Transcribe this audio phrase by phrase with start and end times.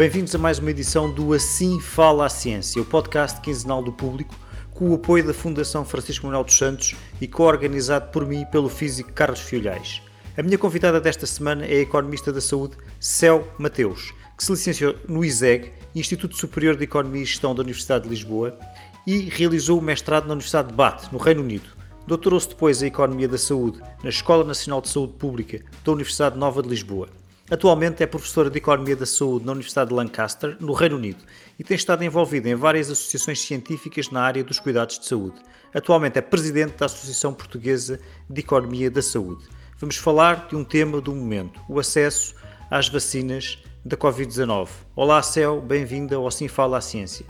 [0.00, 4.34] Bem-vindos a mais uma edição do Assim Fala a Ciência, o podcast quinzenal do público,
[4.70, 8.70] com o apoio da Fundação Francisco Manuel dos Santos e co-organizado por mim e pelo
[8.70, 10.00] físico Carlos Fiolhais.
[10.38, 14.94] A minha convidada desta semana é a economista da saúde Céu Mateus, que se licenciou
[15.06, 18.58] no ISEG, Instituto Superior de Economia e Gestão da Universidade de Lisboa,
[19.06, 21.68] e realizou o mestrado na Universidade de Bath, no Reino Unido.
[22.06, 26.62] Doutorou-se depois em Economia da Saúde na Escola Nacional de Saúde Pública da Universidade Nova
[26.62, 27.19] de Lisboa.
[27.50, 31.24] Atualmente é professora de Economia da Saúde na Universidade de Lancaster, no Reino Unido,
[31.58, 35.40] e tem estado envolvida em várias associações científicas na área dos cuidados de saúde.
[35.74, 39.48] Atualmente é presidente da Associação Portuguesa de Economia da Saúde.
[39.78, 42.36] Vamos falar de um tema do momento: o acesso
[42.70, 44.68] às vacinas da Covid-19.
[44.94, 47.26] Olá, Céu, bem-vinda ao Sim Fala à Ciência.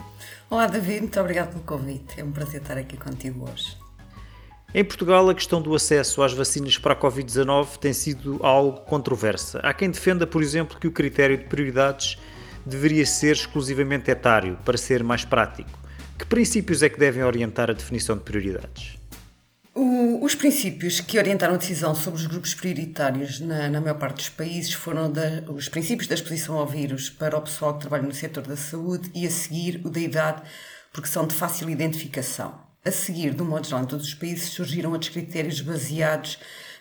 [0.50, 2.20] Olá, David, muito obrigado pelo convite.
[2.20, 3.79] É um prazer estar aqui contigo hoje.
[4.72, 9.58] Em Portugal, a questão do acesso às vacinas para a Covid-19 tem sido algo controversa.
[9.64, 12.16] Há quem defenda, por exemplo, que o critério de prioridades
[12.64, 15.76] deveria ser exclusivamente etário, para ser mais prático.
[16.16, 18.96] Que princípios é que devem orientar a definição de prioridades?
[19.74, 24.16] O, os princípios que orientaram a decisão sobre os grupos prioritários na, na maior parte
[24.16, 28.04] dos países foram da, os princípios da exposição ao vírus para o pessoal que trabalha
[28.04, 30.42] no setor da saúde e a seguir o da idade,
[30.92, 32.69] porque são de fácil identificação.
[32.82, 36.38] A seguir, do modo geral, em todos os países surgiram outros critérios baseados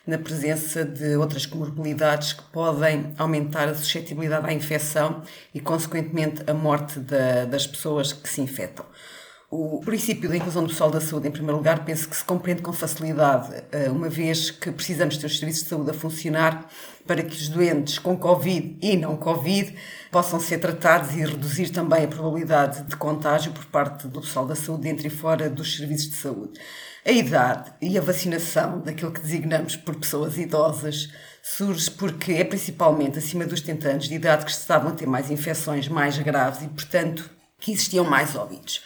[0.07, 5.21] na presença de outras comorbilidades que podem aumentar a suscetibilidade à infecção
[5.53, 8.85] e, consequentemente, a morte da, das pessoas que se infectam.
[9.51, 12.61] O princípio da inclusão do pessoal da saúde, em primeiro lugar, penso que se compreende
[12.61, 16.69] com facilidade, eh, uma vez que precisamos ter os serviços de saúde a funcionar
[17.07, 19.75] para que os doentes com Covid e não Covid
[20.11, 24.53] possam ser tratados e reduzir também a probabilidade de contágio por parte do pessoal da
[24.53, 26.59] saúde dentro e fora dos serviços de saúde.
[27.03, 31.09] A idade e a vacinação daquilo que designamos por pessoas idosas
[31.41, 35.07] surge porque é principalmente acima dos 70 anos de idade que se estavam a ter
[35.07, 37.27] mais infecções mais graves e, portanto,
[37.59, 38.83] que existiam mais óbitos.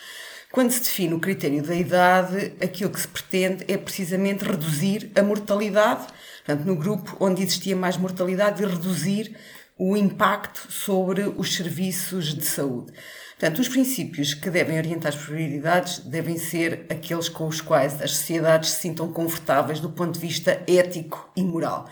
[0.53, 5.23] Quando se define o critério da idade, aquilo que se pretende é precisamente reduzir a
[5.23, 6.05] mortalidade,
[6.45, 9.35] portanto, no grupo onde existia mais mortalidade, e reduzir
[9.75, 12.93] o impacto sobre os serviços de saúde.
[13.31, 18.11] Portanto, os princípios que devem orientar as prioridades devem ser aqueles com os quais as
[18.11, 21.89] sociedades se sintam confortáveis do ponto de vista ético e moral.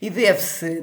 [0.00, 0.80] E deve-se,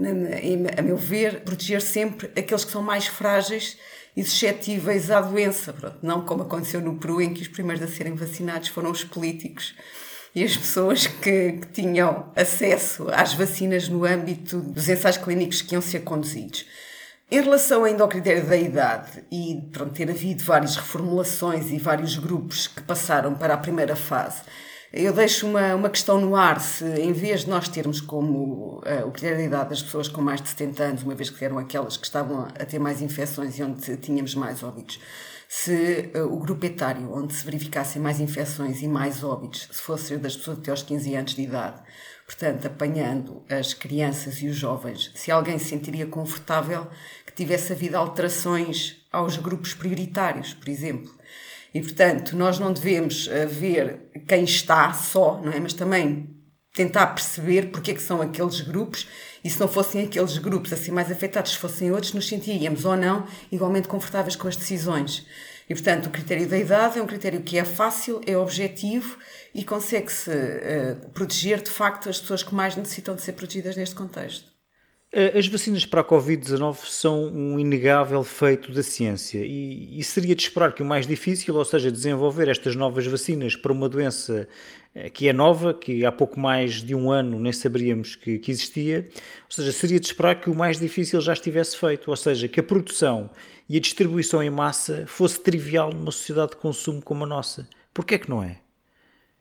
[0.77, 3.77] a meu ver, proteger sempre aqueles que são mais frágeis
[4.17, 5.71] suscetíveis à doença.
[5.73, 9.03] Pronto, não como aconteceu no Peru, em que os primeiros a serem vacinados foram os
[9.03, 9.75] políticos
[10.33, 15.75] e as pessoas que, que tinham acesso às vacinas no âmbito dos ensaios clínicos que
[15.75, 16.65] iam ser conduzidos.
[17.29, 22.17] Em relação ainda ao critério da idade e pronto, ter havido várias reformulações e vários
[22.17, 24.41] grupos que passaram para a primeira fase,
[24.93, 29.07] eu deixo uma, uma questão no ar, se em vez de nós termos como uh,
[29.07, 31.57] o critério de idade das pessoas com mais de 70 anos, uma vez que eram
[31.57, 34.99] aquelas que estavam a ter mais infecções e onde tínhamos mais óbitos,
[35.47, 40.17] se uh, o grupo etário onde se verificassem mais infecções e mais óbitos, se fosse
[40.17, 41.81] das pessoas até aos 15 anos de idade,
[42.25, 46.85] portanto, apanhando as crianças e os jovens, se alguém se sentiria confortável
[47.25, 51.11] que tivesse havido alterações aos grupos prioritários, por exemplo.
[51.73, 55.59] E, portanto, nós não devemos eh, ver quem está só, não é?
[55.59, 56.29] Mas também
[56.73, 59.07] tentar perceber porque é que são aqueles grupos
[59.43, 62.95] e se não fossem aqueles grupos assim mais afetados, se fossem outros, nos sentiríamos ou
[62.95, 65.25] não igualmente confortáveis com as decisões.
[65.69, 69.17] E, portanto, o critério da idade é um critério que é fácil, é objetivo
[69.53, 73.95] e consegue-se uh, proteger, de facto, as pessoas que mais necessitam de ser protegidas neste
[73.95, 74.50] contexto.
[75.13, 80.33] Eh, as vacinas para a Covid-19 são um inegável feito da ciência e, e, seria
[80.33, 84.47] de esperar que o mais difícil, ou seja, desenvolver estas novas vacinas para uma doença
[84.95, 88.51] eh, que é nova, que há pouco mais de um ano nem saberíamos que, que
[88.51, 89.09] existia,
[89.43, 92.61] ou seja, seria de esperar que o mais difícil já estivesse feito, ou seja, que
[92.61, 93.29] a produção
[93.67, 97.67] e a distribuição em massa fosse trivial numa sociedade de consumo como a nossa.
[97.93, 98.59] Porquê é que não é?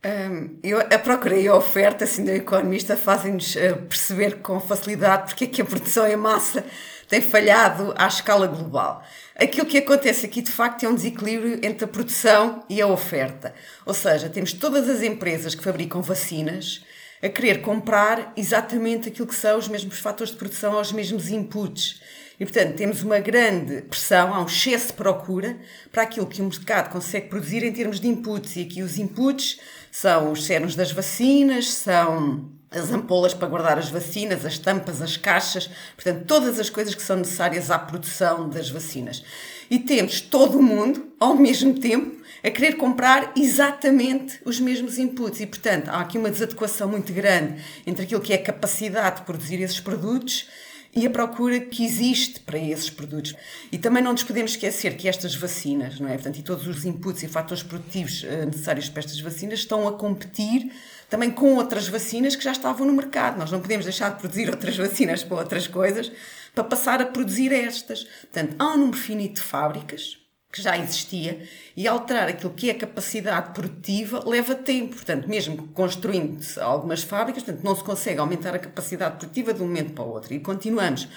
[0.03, 5.27] Um, eu, a procura e a oferta, assim, do economista, fazem-nos uh, perceber com facilidade
[5.27, 6.65] porque é que a produção em massa
[7.07, 9.04] tem falhado à escala global.
[9.36, 13.53] Aquilo que acontece aqui, de facto, é um desequilíbrio entre a produção e a oferta.
[13.84, 16.83] Ou seja, temos todas as empresas que fabricam vacinas
[17.22, 22.01] a querer comprar exatamente aquilo que são os mesmos fatores de produção, os mesmos inputs.
[22.39, 25.59] E, portanto, temos uma grande pressão, há um excesso de procura
[25.92, 28.57] para aquilo que o mercado consegue produzir em termos de inputs.
[28.57, 29.60] E aqui os inputs
[29.91, 35.16] são os cernos das vacinas, são as ampolas para guardar as vacinas, as tampas, as
[35.16, 39.25] caixas, portanto, todas as coisas que são necessárias à produção das vacinas.
[39.69, 45.41] E temos todo o mundo, ao mesmo tempo, a querer comprar exatamente os mesmos inputs.
[45.41, 49.22] E, portanto, há aqui uma desadequação muito grande entre aquilo que é a capacidade de
[49.22, 50.48] produzir esses produtos
[50.95, 53.34] e a procura que existe para esses produtos.
[53.71, 56.15] E também não nos podemos esquecer que estas vacinas, não é?
[56.15, 59.92] Portanto, e todos os inputs e fatores produtivos eh, necessários para estas vacinas estão a
[59.92, 60.72] competir
[61.09, 63.39] também com outras vacinas que já estavam no mercado.
[63.39, 66.10] Nós não podemos deixar de produzir outras vacinas para outras coisas
[66.54, 68.04] para passar a produzir estas.
[68.04, 70.20] Portanto, há um número finito de fábricas
[70.53, 71.43] que já existia
[71.77, 74.97] e alterar aquilo que é capacidade produtiva leva tempo.
[74.97, 79.67] Portanto, mesmo construindo-se algumas fábricas, portanto, não se consegue aumentar a capacidade produtiva de um
[79.67, 80.35] momento para o outro.
[80.35, 81.09] E continuamos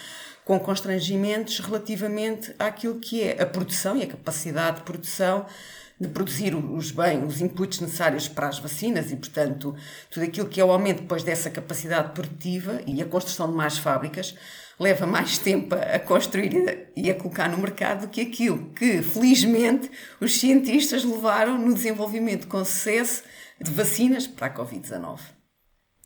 [0.46, 5.46] com constrangimentos relativamente àquilo que é a produção e a capacidade de produção
[6.00, 9.76] de produzir os bens, os inputs necessários para as vacinas e, portanto,
[10.10, 13.78] tudo aquilo que é o aumento depois dessa capacidade produtiva e a construção de mais
[13.78, 14.36] fábricas
[14.80, 19.90] leva mais tempo a construir e a colocar no mercado do que aquilo que, felizmente,
[20.20, 23.24] os cientistas levaram no desenvolvimento com sucesso
[23.62, 25.20] de vacinas para a Covid-19.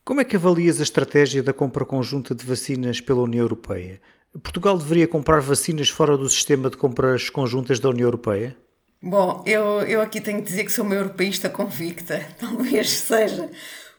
[0.04, 4.00] Como é que avalias a estratégia da compra conjunta de vacinas pela União Europeia?
[4.42, 8.56] Portugal deveria comprar vacinas fora do sistema de compras conjuntas da União Europeia?
[9.02, 12.25] Bom, eu, eu aqui tenho que dizer que sou uma europeísta convicta.
[12.40, 13.50] Talvez seja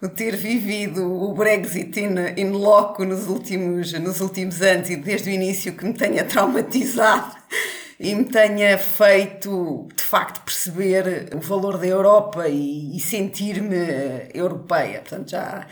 [0.07, 5.33] ter vivido o Brexit in, in loco nos últimos, nos últimos anos e desde o
[5.33, 7.35] início que me tenha traumatizado
[7.99, 15.01] e me tenha feito de facto perceber o valor da Europa e, e sentir-me europeia.
[15.01, 15.67] Portanto, já,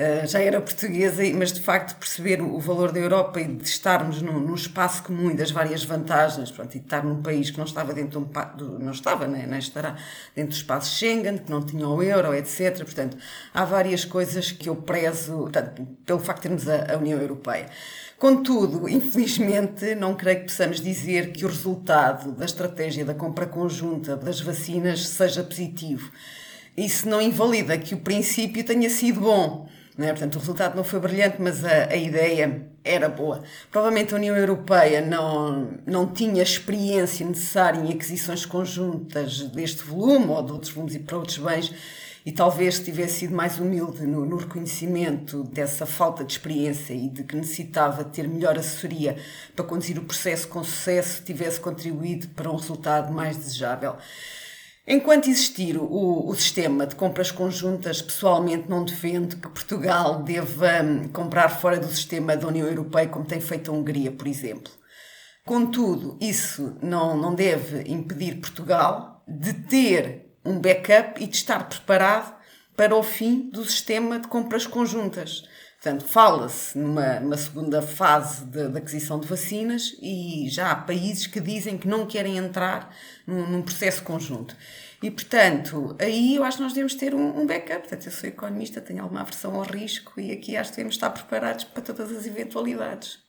[0.00, 4.22] eh, já era portuguesa, mas de facto perceber o valor da Europa e de estarmos
[4.22, 7.64] num, espaço comum e das várias vantagens, pronto, e de estar num país que não
[7.64, 8.20] estava dentro
[8.56, 9.96] do, não estava, nem, nem estará
[10.36, 12.76] dentro do espaço Schengen, que não tinha o euro, etc.
[12.84, 13.16] Portanto,
[13.52, 17.66] há várias coisas que eu prezo, portanto, pelo facto de termos a, a União Europeia.
[18.16, 24.16] Contudo, infelizmente, não creio que possamos dizer que o resultado da estratégia da compra conjunta
[24.16, 26.12] das vacinas seja positivo.
[26.76, 29.68] Isso não invalida que o princípio tenha sido bom.
[29.98, 30.10] Não é?
[30.10, 33.42] Portanto, o resultado não foi brilhante, mas a, a, ideia era boa.
[33.68, 40.42] Provavelmente a União Europeia não, não tinha experiência necessária em aquisições conjuntas deste volume ou
[40.44, 41.74] de outros volumes e para outros bens
[42.24, 47.24] e talvez tivesse sido mais humilde no, no, reconhecimento dessa falta de experiência e de
[47.24, 49.16] que necessitava ter melhor assessoria
[49.56, 53.96] para conduzir o processo com sucesso, tivesse contribuído para um resultado mais desejável.
[54.90, 61.08] Enquanto existir o, o, sistema de compras conjuntas, pessoalmente não defendo que Portugal deva hum,
[61.08, 64.72] comprar fora do sistema da União Europeia, como tem feito a Hungria, por exemplo.
[65.44, 72.34] Contudo, isso não, não deve impedir Portugal de ter um backup e de estar preparado
[72.74, 75.42] para o fim do sistema de compras conjuntas.
[75.80, 81.28] Portanto, fala-se numa, numa, segunda fase de, de, aquisição de vacinas e já há países
[81.28, 82.92] que dizem que não querem entrar
[83.24, 84.56] num, num processo conjunto.
[85.00, 87.78] E, portanto, aí eu acho que nós devemos ter um, um, backup.
[87.82, 91.10] Portanto, eu sou economista, tenho alguma aversão ao risco e aqui acho que devemos estar
[91.10, 93.20] preparados para todas as eventualidades.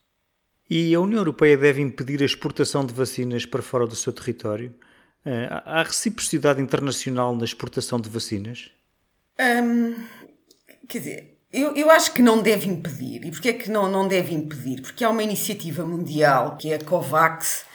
[0.68, 4.74] E a União Europeia deve impedir a exportação de vacinas para fora do seu território?
[5.24, 8.72] Eh, há reciprocidade internacional na exportação de vacinas?
[9.40, 9.96] Hum,
[10.88, 13.26] quer dizer, eu, eu acho que não deve impedir.
[13.26, 14.82] E porquê é que não, não deve impedir?
[14.82, 17.66] Porque há uma iniciativa mundial, que é a COVAX,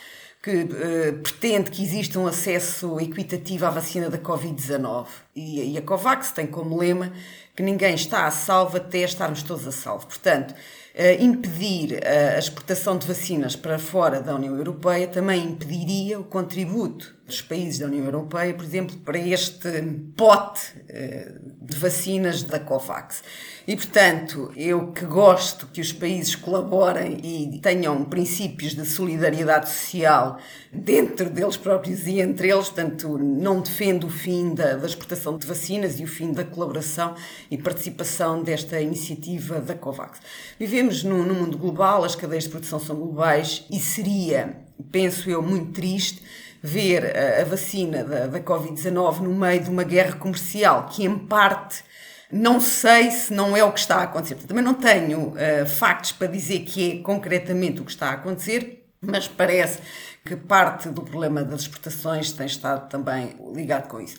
[0.41, 5.07] que uh, pretende que exista um acesso equitativo à vacina da Covid-19.
[5.35, 7.13] E, e, a COVAX tem como lema
[7.57, 10.07] que ninguém está a salvo até estarmos todos a salvo.
[10.07, 16.25] Portanto, uh, impedir a exportação de vacinas para fora da União Europeia também impediria o
[16.25, 19.69] contributo dos países da União Europeia, por exemplo, para este
[20.15, 23.23] pote eh, de vacinas da COVAX.
[23.67, 30.39] E, portanto, eu que gosto que os países colaborem e tenham princípios de solidariedade social
[30.71, 35.47] dentro deles próprios e entre eles, portanto, não defendo o fim da, da exportação de
[35.47, 37.15] vacinas e o fim da colaboração
[37.51, 40.21] e participação desta iniciativa da COVAX.
[40.59, 44.59] Vivemos num, num mundo global, as cadeias de produção são globais e seria,
[44.93, 46.23] penso eu, muito triste
[46.67, 51.19] ver a, a vacina da, da Covid-19 no meio de uma guerra comercial que, em
[51.19, 51.85] parte,
[52.33, 54.37] não sei se não é o que está a acontecer.
[54.37, 58.83] Também não tenho uh, factos para dizer que é concretamente o que está a acontecer,
[58.99, 59.81] mas parece
[60.25, 64.17] que parte do problema das exportações tem estado também ligado com isso.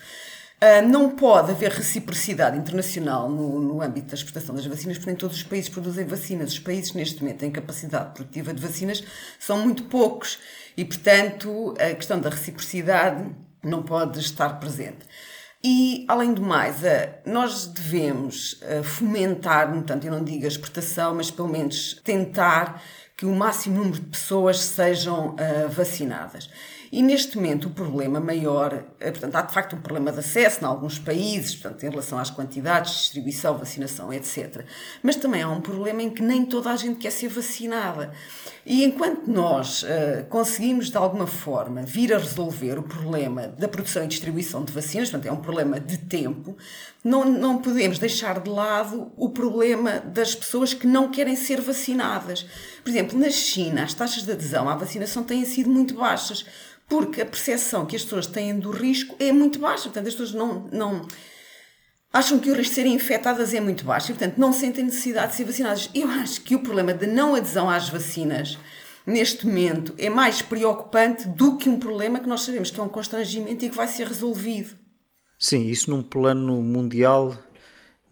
[0.56, 5.18] Uh, não pode haver reciprocidade internacional no, no âmbito da exportação das vacinas, porque nem
[5.18, 6.54] todos os países produzem vacinas.
[6.54, 9.04] Os países, neste momento, têm capacidade produtiva de vacinas,
[9.38, 10.40] são muito poucos.
[10.78, 13.30] E, portanto, a questão da reciprocidade
[13.62, 15.06] não pode estar presente.
[15.62, 16.78] E, além do mais,
[17.26, 22.82] nós devemos fomentar, portanto, eu não digo a exportação, mas pelo menos tentar
[23.18, 25.36] que o máximo número de pessoas sejam
[25.70, 26.50] vacinadas.
[26.96, 30.62] E neste momento o problema maior, eh, portanto, há de facto um problema de acesso
[30.62, 34.64] em alguns países, portanto, em relação às quantidades, distribuição, vacinação, etc.
[35.04, 38.14] Mas também há um problema em que nem toda a gente quer ser vacinada.
[38.66, 44.06] E enquanto nós uh, conseguimos, de alguma forma, vir a resolver o problema da produção
[44.06, 46.56] e distribuição de vacinas, portanto, é um problema de tempo,
[47.04, 52.48] não, não podemos deixar de lado o problema das pessoas que não querem ser vacinadas.
[52.86, 56.46] Por exemplo, na China, as taxas de adesão à vacinação têm sido muito baixas,
[56.88, 59.86] porque a percepção que as pessoas têm do risco é muito baixa.
[59.86, 61.08] Portanto, as pessoas não, não
[62.14, 65.32] acham que o risco de serem infectadas é muito baixo e, portanto, não sentem necessidade
[65.32, 65.90] de ser vacinadas.
[65.96, 68.56] Eu acho que o problema de não adesão às vacinas
[69.04, 72.88] neste momento é mais preocupante do que um problema que nós sabemos que é um
[72.88, 74.78] constrangimento e que vai ser resolvido.
[75.40, 77.36] Sim, isso num plano mundial,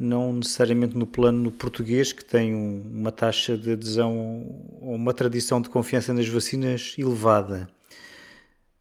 [0.04, 4.46] não necessariamente no plano português, que tem uma taxa de adesão
[4.82, 7.70] ou uma tradição de confiança nas vacinas elevada.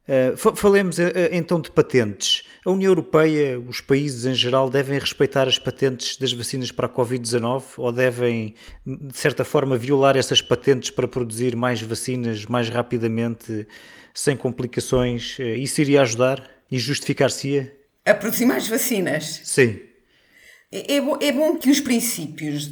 [0.02, 2.42] Uh, falemos uh, então de patentes.
[2.64, 6.90] A União Europeia, os países em geral, devem respeitar as patentes das vacinas para a
[6.90, 13.66] Covid-19 ou devem, de certa forma, violar essas patentes para produzir mais vacinas mais rapidamente,
[14.12, 15.38] sem complicações?
[15.38, 17.72] Isso iria ajudar e justificar-se-ia?
[18.04, 19.40] A produzir mais vacinas?
[19.44, 19.91] Sim.
[20.72, 22.66] É, é, bom, é bom que os princípios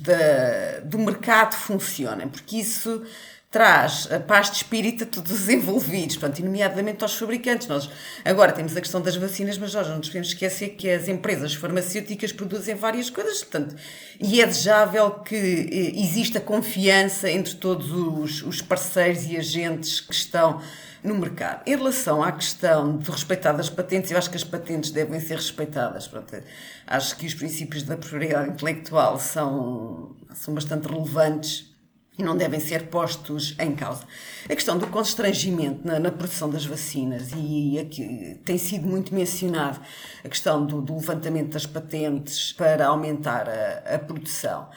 [0.84, 3.04] do mercado funcionem, porque isso
[3.50, 7.66] traz a paz de espírito a todos os envolvidos, portanto, nomeadamente aos fabricantes.
[7.66, 7.90] Nós
[8.24, 11.54] agora temos a questão das vacinas, mas nós não nos podemos esquecer que as empresas
[11.54, 13.74] farmacêuticas produzem várias coisas, portanto,
[14.20, 20.14] e é desejável que eh, exista confiança entre todos os, os parceiros e agentes que
[20.14, 20.62] estão
[21.02, 21.62] no mercado.
[21.66, 25.34] Em relação à questão de respeitar as patentes, eu acho que as patentes devem ser
[25.36, 26.06] respeitadas.
[26.06, 26.40] Pronto,
[26.86, 31.69] acho que os princípios da propriedade intelectual são, são bastante relevantes
[32.20, 34.04] e não devem ser postos em causa.
[34.44, 39.80] A questão do constrangimento na, na produção das vacinas, e aqui tem sido muito mencionado
[40.22, 44.68] a questão do, do levantamento das patentes para aumentar a, a produção.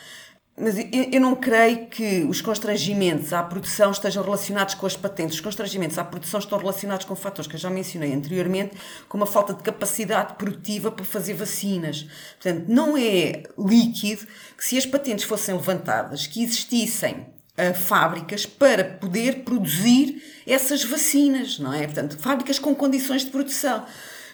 [0.55, 5.35] Mas eu não creio que os constrangimentos à produção estejam relacionados com as patentes.
[5.35, 8.77] Os constrangimentos à produção estão relacionados com fatores que eu já mencionei anteriormente,
[9.09, 12.05] como a falta de capacidade produtiva para fazer vacinas.
[12.39, 17.25] Portanto, não é líquido que se as patentes fossem levantadas, que existissem
[17.57, 21.85] uh, fábricas para poder produzir essas vacinas, não é?
[21.85, 23.85] Portanto, fábricas com condições de produção.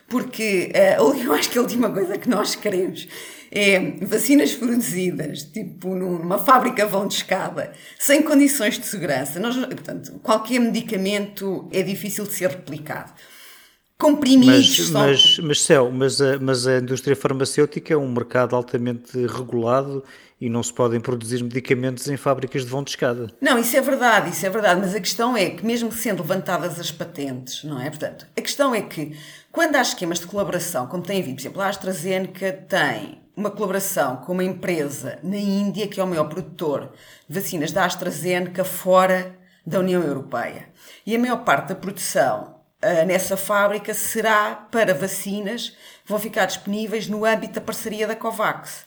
[0.09, 3.07] Porque uh, eu acho que a última coisa que nós queremos
[3.51, 9.39] é vacinas produzidas, tipo numa fábrica vão de escada, sem condições de segurança.
[9.39, 13.11] Nós, portanto, qualquer medicamento é difícil de ser replicado.
[13.97, 14.79] Comprimidos.
[14.79, 15.01] Mas, são...
[15.01, 20.03] mas, mas, Céu, mas, a, mas a indústria farmacêutica é um mercado altamente regulado
[20.39, 23.27] e não se podem produzir medicamentos em fábricas de vão de escada.
[23.41, 26.79] Não, isso é verdade, isso é verdade, mas a questão é que mesmo sendo levantadas
[26.79, 27.89] as patentes, não é?
[27.89, 29.17] Portanto, a questão é que
[29.51, 34.17] quando há esquemas de colaboração, como tem havido, por exemplo, a AstraZeneca tem uma colaboração
[34.17, 36.91] com uma empresa na Índia, que é o maior produtor
[37.27, 40.67] de vacinas da AstraZeneca fora da União Europeia.
[41.05, 46.45] E a maior parte da produção uh, nessa fábrica será para vacinas que vão ficar
[46.45, 48.85] disponíveis no âmbito da parceria da COVAX.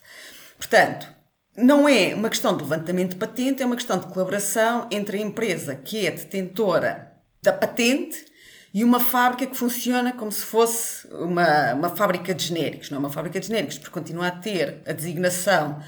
[0.57, 1.09] Portanto,
[1.57, 5.21] não é uma questão de levantamento de patente, é uma questão de colaboração entre a
[5.21, 8.25] empresa que é detentora da patente
[8.73, 12.89] e uma fábrica que funciona como se fosse uma, uma fábrica de genéricos.
[12.89, 15.79] Não é uma fábrica de genéricos, porque continua a ter a designação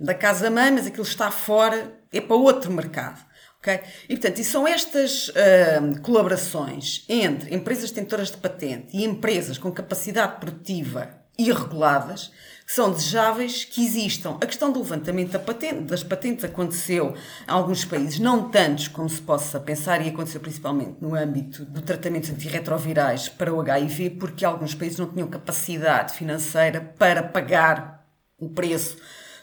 [0.00, 3.22] da casa-mãe, mas aquilo está fora, é para outro mercado.
[3.58, 3.80] Okay?
[4.08, 9.70] E, portanto, e são estas uh, colaborações entre empresas detentoras de patente e empresas com
[9.70, 12.32] capacidade produtiva irreguladas
[12.74, 14.38] são desejáveis que existam.
[14.40, 17.14] A questão do levantamento da patente, das patentes aconteceu
[17.46, 21.82] em alguns países, não tantos como se possa pensar, e aconteceu principalmente no âmbito do
[21.82, 28.06] tratamento antirretrovirais para o HIV, porque alguns países não tinham capacidade financeira para pagar
[28.38, 28.96] o preço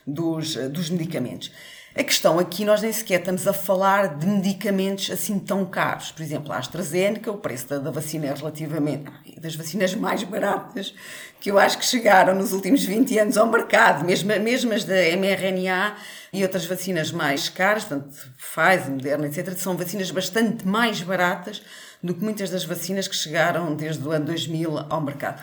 [0.07, 1.51] dos, dos medicamentos.
[1.95, 6.11] A questão aqui, nós nem sequer estamos a falar de medicamentos assim tão caros.
[6.11, 9.11] Por exemplo, a AstraZeneca, o preço da, da vacina é relativamente.
[9.41, 10.93] das vacinas mais baratas
[11.39, 14.95] que eu acho que chegaram nos últimos 20 anos ao mercado, mesmo, mesmo as da
[15.15, 15.95] mRNA
[16.33, 21.61] e outras vacinas mais caras, portanto, Pfizer, Moderna, etc., são vacinas bastante mais baratas
[22.03, 25.41] do que muitas das vacinas que chegaram desde o ano 2000 ao mercado.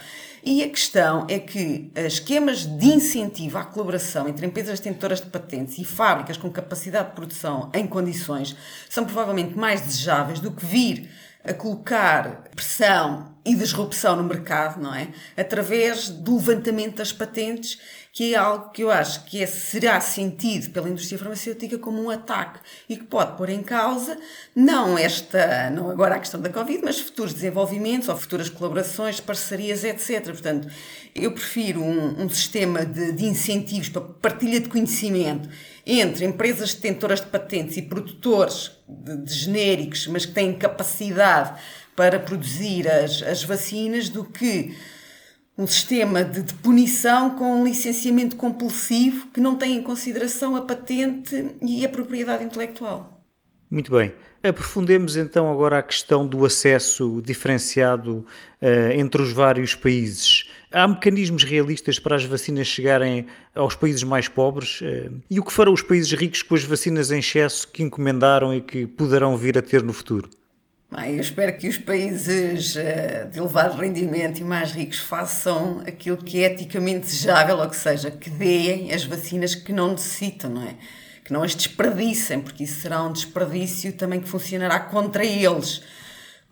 [0.48, 5.76] E a questão é que esquemas de incentivo à colaboração entre empresas detentoras de patentes
[5.76, 8.56] e fábricas com capacidade de produção em condições
[8.88, 11.10] são provavelmente mais desejáveis do que vir
[11.42, 15.08] a colocar pressão e disrupção no mercado, não é?
[15.36, 17.80] Através do levantamento das patentes,
[18.16, 22.08] que é algo que eu acho que é, será sentido pela indústria farmacêutica como um
[22.08, 24.16] ataque e que pode pôr em causa
[24.54, 29.84] não esta, não agora a questão da Covid, mas futuros desenvolvimentos ou futuras colaborações, parcerias,
[29.84, 30.28] etc.
[30.28, 30.66] Portanto,
[31.14, 35.46] eu prefiro um, um sistema de, de incentivos para partilha de conhecimento
[35.84, 41.60] entre empresas detentoras de patentes e produtores de, de genéricos, mas que têm capacidade
[41.94, 44.74] para produzir as, as vacinas, do que
[45.58, 51.56] um sistema de, punição com um licenciamento compulsivo que não tem em consideração a patente
[51.62, 53.24] e a propriedade intelectual.
[53.70, 54.12] Muito bem.
[54.42, 58.24] Aprofundemos então agora a questão do acesso diferenciado
[58.62, 60.48] uh, entre os vários países.
[60.70, 64.80] Há mecanismos realistas para as vacinas chegarem aos países mais pobres?
[64.82, 68.54] Uh, e o que farão os países ricos com as vacinas em excesso que encomendaram
[68.54, 70.30] e que poderão vir a ter no futuro?
[70.88, 76.16] Bem, eu espero que os países uh, de elevado rendimento e mais ricos façam aquilo
[76.16, 80.62] que é eticamente desejável, ou que seja, que deem as vacinas que não necessitam, não
[80.62, 80.76] é?
[81.24, 85.82] Que não as desperdicem, porque isso será um desperdício também que funcionará contra eles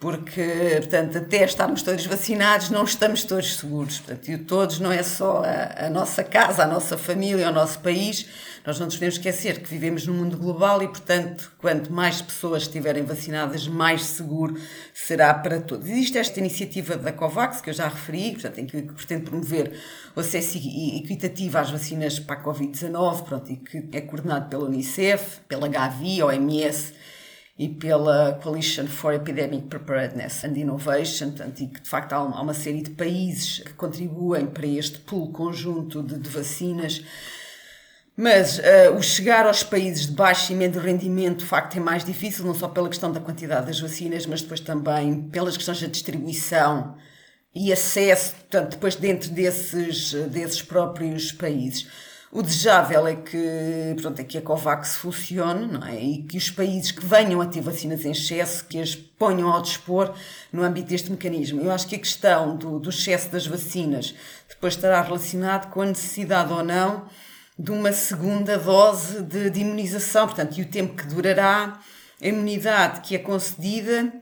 [0.04, 4.00] porque, portanto, até estarmos todos vacinados, não estamos todos seguros.
[4.00, 7.52] Portanto, e o todos não é só a, a, nossa casa, a nossa família, o
[7.52, 8.26] nosso país.
[8.66, 12.64] Nós não nos podemos esquecer que vivemos num mundo global e, portanto, quanto mais pessoas
[12.64, 14.60] estiverem vacinadas, mais seguro
[14.92, 15.88] será para todos.
[15.88, 19.72] Existe esta iniciativa da COVAX, que eu já referi, portanto, em que, pretende promover
[20.14, 25.66] o acesso equitativo às vacinas para a Covid-19, e que é coordenado pela Unicef, pela
[25.66, 26.92] Gavi, OMS
[27.56, 32.54] e pela Coalition for Epidemic Preparedness and Innovation, portanto, e que de facto há uma
[32.54, 37.04] série de países que contribuem para este pool conjunto de, de vacinas.
[38.16, 42.04] Mas uh, o chegar aos países de baixo e médio rendimento, de facto, é mais
[42.04, 45.88] difícil, não só pela questão da quantidade das vacinas, mas depois também pelas questões da
[45.88, 46.96] distribuição
[47.54, 51.88] e acesso, portanto, depois dentro desses, desses próprios países.
[52.34, 56.02] O desejável é que, pronto, é que a COVAX funcione não é?
[56.02, 59.62] e que os países que venham a ter vacinas em excesso, que as ponham ao
[59.62, 60.12] dispor
[60.52, 61.60] no âmbito deste mecanismo.
[61.60, 64.16] Eu acho que a questão do, do excesso das vacinas
[64.48, 67.06] depois estará relacionado com a necessidade ou não
[67.56, 71.78] de uma segunda dose de, de imunização, portanto, e o tempo que durará
[72.20, 74.12] a imunidade que é concedida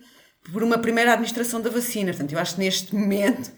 [0.53, 2.13] por uma primeira administração da vacina.
[2.13, 3.51] Portanto, eu acho que neste momento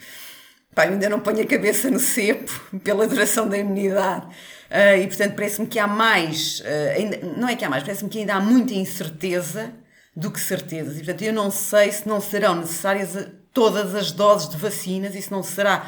[0.74, 4.26] Pá, ainda não ponho a cabeça no cepo pela duração da imunidade.
[4.70, 8.10] Uh, e portanto parece-me que há mais, uh, ainda, não é que há mais, parece-me
[8.10, 9.72] que ainda há muita incerteza
[10.16, 10.94] do que certezas.
[10.94, 15.22] E portanto eu não sei se não serão necessárias todas as doses de vacinas e
[15.22, 15.86] se não será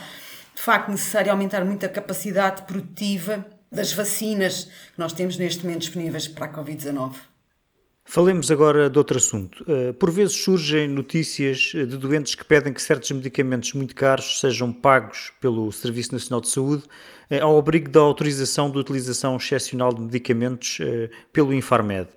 [0.55, 5.81] de facto necessário aumentar muito a capacidade produtiva das vacinas que nós temos neste momento
[5.81, 7.15] disponíveis para a Covid-19.
[8.09, 9.65] Falemos agora de outro assunto.
[9.69, 14.39] Eh, por vezes surgem notícias eh, de doentes que pedem que certos medicamentos muito caros
[14.39, 16.85] sejam pagos pelo Serviço Nacional de Saúde
[17.29, 20.79] eh, ao abrigo da autorização de utilização excepcional de medicamentos
[21.33, 22.09] pelo Infarmed.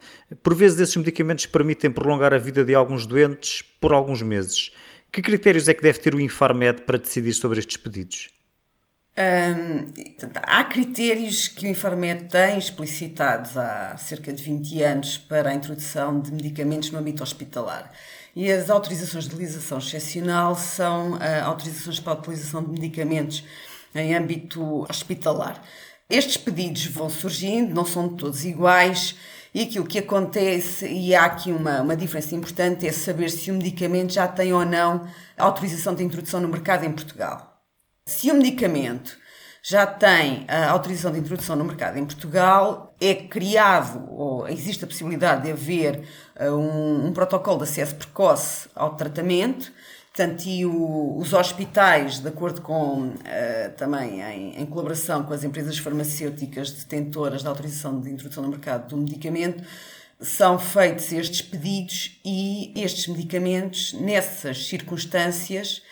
[0.44, 4.72] Por vezes esses medicamentos permitem prolongar a vida de alguns doentes por alguns meses.
[5.12, 8.30] Que critérios é que deve ter o Infarmed para decidir sobre estes pedidos?
[10.44, 16.22] Há critérios que o Infarmed tem explicitados há cerca de 20 anos para a introdução
[16.22, 17.92] de medicamentos no âmbito hospitalar.
[18.36, 23.44] E as autorizações de utilização excepcional são uh, autorizações para a utilização de medicamentos
[23.94, 25.62] em âmbito hospitalar.
[26.10, 29.16] Estes pedidos vão surgindo, não são todos iguais,
[29.54, 33.56] e aquilo que acontece, e há aqui uma, uma diferença importante, é saber se o
[33.56, 37.49] medicamento já tem ou não autorização de introdução no mercado em Portugal.
[38.10, 39.16] Se o medicamento
[39.62, 44.88] já tem a autorização de introdução no mercado em Portugal, é criado ou existe a
[44.88, 46.02] possibilidade de haver
[46.42, 49.72] uh, um, um, protocolo de acesso precoce ao tratamento.
[50.08, 53.14] Portanto, e o, os hospitais, de acordo com uh,
[53.78, 58.90] também em, em, colaboração com as empresas farmacêuticas detentoras da autorização de introdução no mercado
[58.90, 59.64] do medicamento,
[60.20, 65.84] são feitos estes pedidos e estes medicamentos, nessas circunstâncias,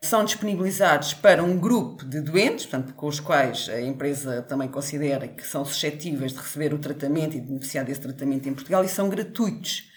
[0.00, 5.26] são disponibilizados para um grupo de doentes, portanto, com os quais a empresa também considera
[5.26, 8.88] que são suscetíveis de receber o tratamento e de beneficiar desse tratamento em Portugal e
[8.88, 9.88] são gratuitos.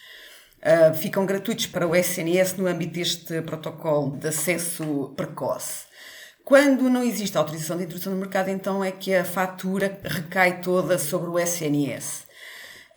[0.62, 5.86] Uh, ficam gratuitos para o SNS no âmbito deste protocolo de acesso precoce.
[6.44, 10.98] Quando não existe autorização de introdução no mercado, então é que a fatura recai toda
[10.98, 12.26] sobre o SNS.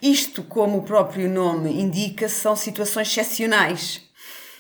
[0.03, 4.03] Isto, como o próprio nome indica, são situações excepcionais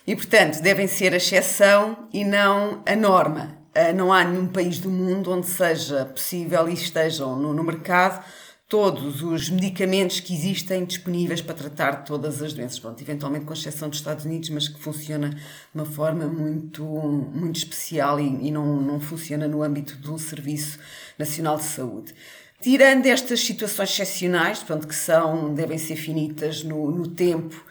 [0.06, 3.58] e, portanto, devem ser a exceção e não a norma.
[3.74, 8.24] Ah, não há nenhum país do mundo onde seja possível e estejam no, no mercado
[8.68, 12.78] todos os medicamentos que existem disponíveis para tratar todas as doenças.
[12.78, 15.38] Pronto, eventualmente com exceção dos Estados Unidos, mas que funciona de
[15.74, 20.78] uma forma muito, muito especial e, e não, não funciona no âmbito um Serviço
[21.18, 22.14] Nacional de Saúde.
[22.60, 27.62] Tirando estas situações excepcionais, portanto, que são, devem ser finitas no, no tempo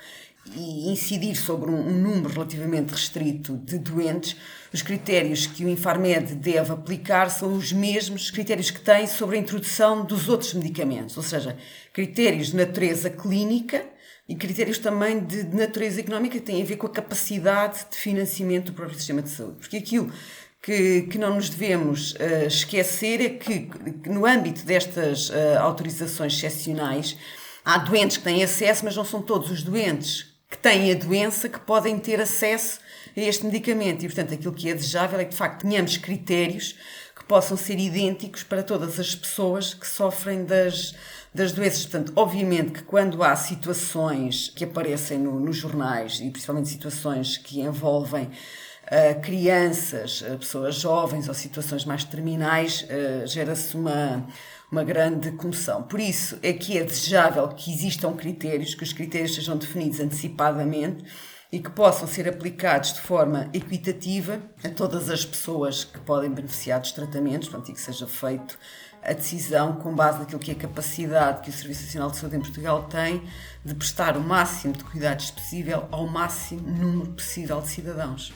[0.52, 4.36] e incidir sobre um, um, número relativamente restrito de doentes,
[4.74, 9.40] os critérios que o Infarmed deve aplicar são os mesmos critérios que tem sobre a
[9.40, 11.58] introdução dos outros medicamentos, ou seja,
[11.94, 13.86] critérios de natureza clínica
[14.28, 17.98] e critérios também de, de natureza económica que têm a ver com a capacidade de
[17.98, 19.58] financiamento do próprio sistema de saúde.
[19.60, 20.12] Porque aquilo
[20.62, 23.70] que, que não nos devemos uh, esquecer é que,
[24.10, 27.18] no âmbito destas uh, autorizações excepcionais,
[27.64, 31.50] há doentes que têm acesso, mas não são todos os doentes que têm a doença
[31.50, 32.80] que podem ter acesso
[33.18, 34.04] a este medicamento.
[34.04, 36.76] E, portanto, aquilo que é desejável é que, de facto, tenhamos critérios
[37.16, 40.94] que possam ser idênticos para todas as pessoas que sofrem das,
[41.34, 41.88] das doenças.
[41.88, 47.60] Portanto, obviamente que quando há situações que aparecem no, nos jornais, e principalmente situações que
[47.62, 54.28] envolvem uh, crianças, uh, pessoas jovens ou situações mais terminais, uh, gera-se uma
[54.74, 55.84] uma grande comoção.
[55.84, 61.06] Por isso é que é desejável que existam critérios, que os critérios sejam definidos antecipadamente
[61.52, 66.80] e que possam ser aplicados de forma equitativa a todas as pessoas que podem beneficiar
[66.80, 68.58] dos tratamentos, portanto, e que seja feito
[69.04, 72.38] a decisão com base naquilo que é a capacidade que o Serviço Nacional de Saúde
[72.38, 73.22] em Portugal tem
[73.64, 78.34] de prestar o máximo de cuidados possível ao máximo número possível de cidadãos.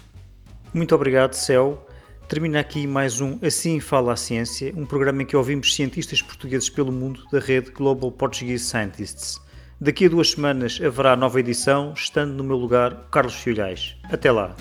[0.71, 1.86] Muito obrigado, Céu.
[2.27, 6.69] Termina aqui mais um Assim Fala a Ciência, um programa em que ouvimos cientistas portugueses
[6.69, 9.39] pelo mundo da rede Global Portuguese Scientists.
[9.79, 13.95] Daqui a duas semanas haverá nova edição, estando no meu lugar Carlos Filhais.
[14.11, 14.53] Até lá.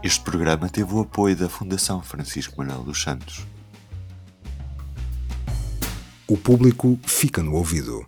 [0.00, 3.44] Este programa teve o apoio da Fundação Francisco Manuel dos Santos.
[6.28, 8.06] O público fica no ouvido.